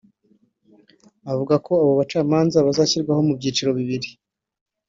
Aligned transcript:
Avuga 1.31 1.55
ko 1.65 1.71
abo 1.81 1.93
bacamanza 1.99 2.65
bazashyirwaho 2.67 3.21
mu 3.27 3.33
byiciro 3.39 3.69
bibiri 3.79 4.09